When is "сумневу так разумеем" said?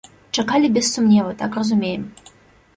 0.93-2.11